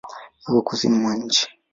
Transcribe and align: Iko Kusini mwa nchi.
Iko 0.47 0.61
Kusini 0.67 0.97
mwa 1.01 1.13
nchi. 1.21 1.43